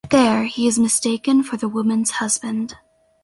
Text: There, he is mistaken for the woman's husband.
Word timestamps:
There, 0.09 0.45
he 0.45 0.67
is 0.67 0.79
mistaken 0.79 1.43
for 1.43 1.57
the 1.57 1.67
woman's 1.69 2.09
husband. 2.09 2.75